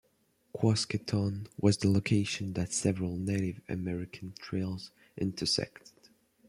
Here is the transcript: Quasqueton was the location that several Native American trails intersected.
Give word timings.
Quasqueton 0.51 1.45
was 1.59 1.77
the 1.77 1.87
location 1.87 2.53
that 2.53 2.73
several 2.73 3.17
Native 3.19 3.61
American 3.69 4.33
trails 4.41 4.89
intersected. 5.15 5.91